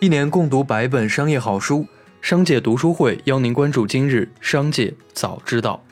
[0.00, 1.84] 一年共读百本商业好书，
[2.22, 5.82] 商界读书会邀您关注今日商界早知道。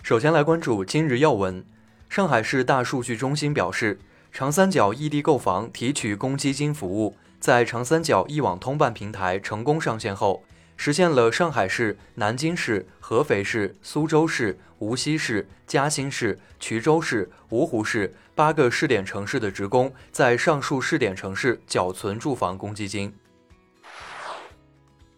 [0.00, 1.64] 首先来关注今日要闻。
[2.08, 3.98] 上海市大数据中心表示，
[4.30, 10.44] 长三角异地购房提取公积金服务在长三角一网通办平台成功上线后。
[10.76, 23.14] 实现了上海市、南京市、合肥市、苏州市、无锡市、嘉兴市、衢州市、芜湖市八个试点城市的职工在上述试点城市缴存住房公积金。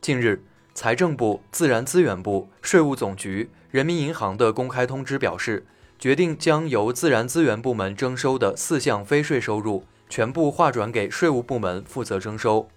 [0.02, 0.42] 近日，
[0.75, 5.64] 财政部、自然资源部、税务总局、人民银行的公开通知表示，
[5.98, 12.69] 决定将由自然资源部门征收的四项非税收入全部划转给税务部门负责征收。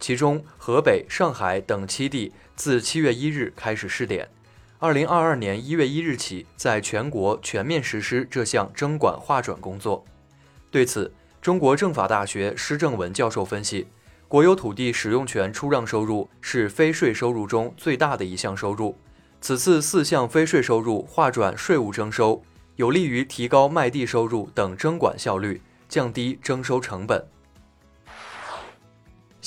[0.00, 4.28] 其中，河北、上海等七地自七月一日开始试点，
[4.78, 10.04] 二零二二年一月一日起，在全国全面实施这项征管划转工作。
[10.70, 11.12] 对此，
[11.42, 13.88] 中国政法大学施正文教授分析，
[14.28, 18.96] 国有土地使用权出让收入是非税收入中最大的一项收入，
[19.40, 22.42] 此次四项非税收入划转税务征收，
[22.76, 27.26] 有利于提高卖地收入等征管效率，降低征收成本。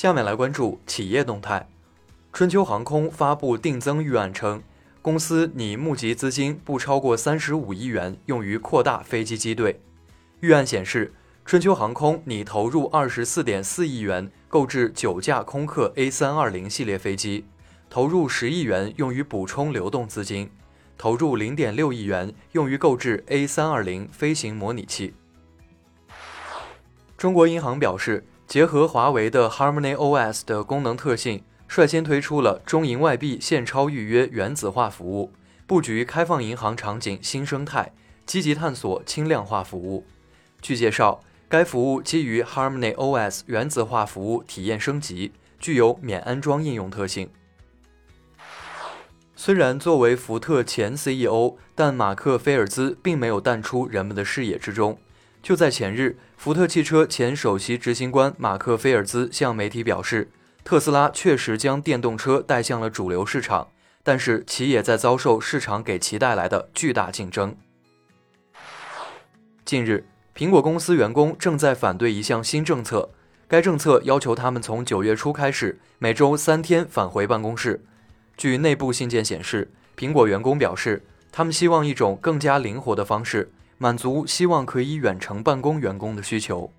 [0.02, 1.70] 下面来关注企业动态。
[2.34, 4.64] 春秋航空发布定增预案称，
[5.00, 9.80] 公司拟募集资金不超过三十五亿元，用于扩大飞机机队。
[10.40, 11.14] 预案显示，
[11.46, 17.46] 春秋航空拟投入二十四点四亿元购置九架空客 A 三二零系列飞机，
[17.88, 20.50] 投入十亿元用于补充流动资金，
[20.98, 25.14] 投入零点六亿元用于购置 A 三二零飞行模拟器。
[27.16, 28.26] 中国银行表示。
[28.52, 35.32] 结合华为的 Harmony OS 的功能特性，率先推出了中银外币现钞预约原子化服务，
[35.66, 37.94] 布局开放银行场景新生态，
[38.26, 40.06] 积极探索轻量化服务。
[40.62, 47.30] 据介绍，该服务基于 Harmony OS 原子化服务体验升级，具有免安装应用特性。
[49.38, 55.00] 虽然作为福特前 CEO，但马克菲尔兹并没有淡出人们的视野之中。
[55.42, 60.30] 就在前日，福特汽车前首席执行官马克菲尔兹向媒体表示，
[60.64, 63.70] 特斯拉确实将电动车带向了主流市场，
[64.04, 67.56] 但是其也在遭受市场给其带来的巨大竞争。
[69.66, 73.10] 近日，苹果公司员工正在反对一项新政策，
[73.48, 77.84] 该政策要求他们从九月初开始每周三天返回办公室。
[78.38, 83.52] 据内部信件显示，苹果员工表示，他们希望一种更加灵活的方式。
[83.82, 86.72] 满足希望可以远程办公员工的需求。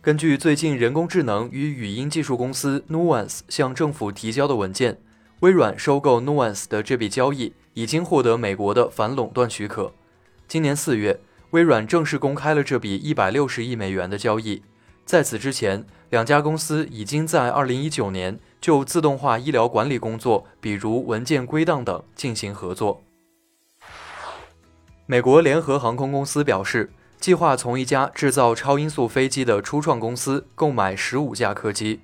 [0.00, 5.00] 根据最近人工智能与语音技术公司 Nuance 向政府提交的文件，
[5.40, 9.92] 微软收购 Nuance 的这笔交易已经获得美国的反垄断许可。
[10.46, 11.18] 今年四月，
[11.50, 14.62] 微软正式公开了这笔一百六十亿美元的交易。
[15.04, 23.02] 在此之前，两家公司已经在二零一九年就自动化医疗管理工作，比如文件归档等进行合作。
[25.10, 26.88] 美国联合航空公司表示，
[27.18, 31.98] 计划从一家制造超音速飞机的初创公司购买十五架客机。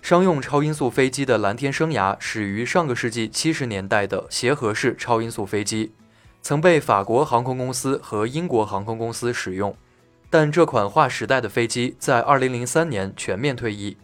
[0.00, 5.90] 商用超音速飞机的蓝天生涯始于上个世纪七十年代的协和式超音速飞机，
[6.40, 9.76] 曾被法国航空公司和英国航空公司使用。
[10.30, 13.96] 但这款划时代的飞机在二零零三年全面退役，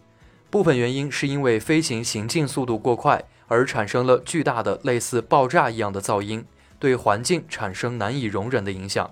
[0.49, 6.43] 部分原因是因为飞行行进速度过快，而产生了巨大的类似爆炸一样的噪音。
[6.83, 9.09] 对环境产生难以容忍的影响。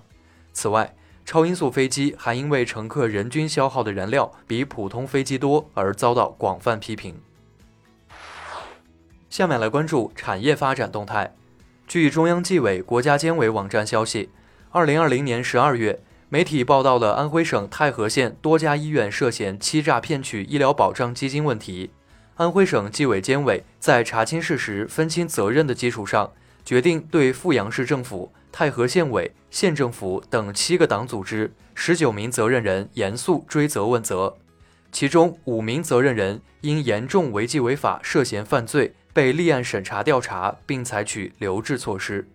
[0.52, 0.94] 此外，
[1.24, 7.18] 超音速飞机还因为乘客人均消耗的燃料比普通飞机多而遭到广泛批评。
[9.30, 11.34] 下面来关注产业发展动态。
[11.88, 14.28] 据中央纪委国家监委网站消息，
[14.70, 21.88] 二零二零年十二月，媒体报道了安徽省太和县多家医院涉嫌欺诈骗取医疗保障基金问题。
[22.34, 26.32] 安徽省纪委监委在查清事实、分清责任的基础上。
[26.64, 34.36] 决定对阜阳市政府、太和县委、县政府等七个党组织、十九名责任人严肃追责问责，
[34.90, 42.28] 其中五名责任人因严重违纪违法涉嫌犯罪，被立案审查调查，并采取留置措施。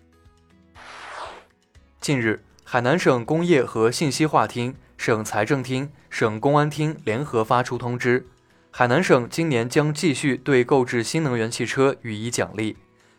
[2.01, 8.27] 近日，海南省工业和信息化厅、省财政厅、省公安厅联合发出通知，
[8.71, 12.77] 海南省今年将继续对购置新能源汽车予以奖励。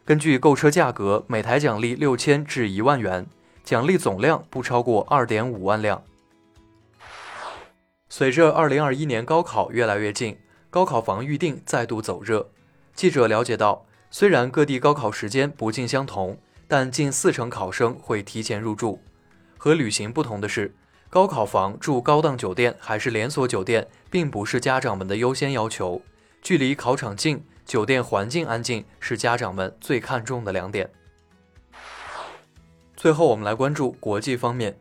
[0.08, 3.26] 根据购车价格，每台奖励六千至一万元，
[3.62, 6.02] 奖励总量不超过二点五万辆。
[8.08, 10.38] 随着二零二一年高考越来越近，
[10.70, 12.48] 高考房预订再度走热。
[12.94, 19.02] 记者了解到，虽然各地高考时间不尽相同，但近四成考生会提前入住。
[19.58, 20.74] 和旅行不同的是，
[21.10, 26.00] 高考房、住高档酒店还是连锁酒店，并不是家长们的优先要求。
[26.40, 30.90] 距离考场近、酒店环境安静是家长们最看重的两点。
[32.96, 34.78] 最后，我们来关注国际方面。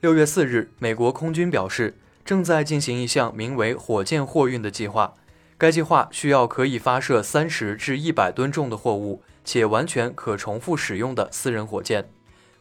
[0.00, 1.94] 六月四日，美国空军表示，
[2.24, 5.12] 正在进行一项名为“火箭货运”的计划。
[5.58, 12.08] 该计划需要可以发射三十至一百吨重的货物，且完全可重复使用的私人火箭。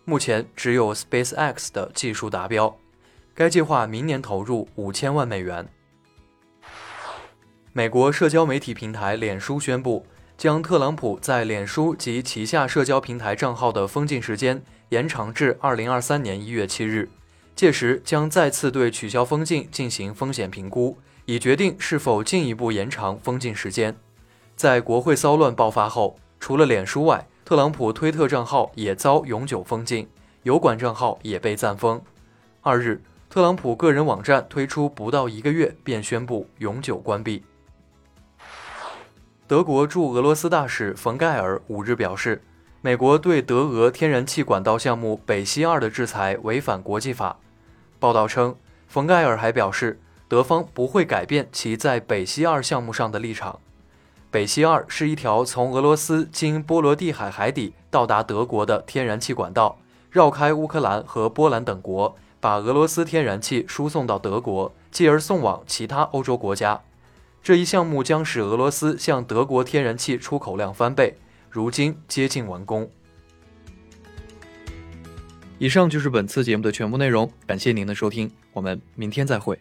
[0.03, 2.77] 目前只有 SpaceX 的技术达标。
[3.33, 5.65] 该计划明年投入五千万美元。
[7.71, 10.03] 美国社交媒体平台脸书宣布，
[10.35, 17.07] 将特朗普在脸书及旗下社交平台账号的封禁时间延长至二零二三年一月七日。
[17.55, 23.95] 届时将再次对取消封禁进行风险评估，以决定是否进一步延长封禁时间。
[24.55, 30.07] 在国会骚乱爆发后，除了脸书外，特朗普推特账号也遭永久封禁，
[30.41, 32.01] 油管账号也被暂封。
[32.61, 37.43] 二日，特朗普个人网站推出不到一个月便宣布永久关闭。
[39.49, 42.43] 德国驻俄罗斯大使冯盖尔五日表示，
[42.81, 47.37] 美国对德俄天然气管道项目北溪二的制裁违反国际法。
[47.97, 48.55] 报道称，
[48.87, 53.59] 冯盖尔还表示，德方不会改变其在北溪二项目上的立场。
[54.29, 59.79] 北溪二是一条从俄罗斯经波罗的海海底到达德国的天然气管道，
[60.11, 66.81] 绕开乌克兰和波兰等国，把俄罗斯天然气输送到德国，继而送往其他欧洲国家。
[67.49, 71.15] 这一项目将使俄罗斯向德国天然气出口量翻倍，
[71.49, 72.87] 如今接近完工。
[75.57, 79.57] 以上就是本次节目的全部内容，感谢您的收听，我们明天再会。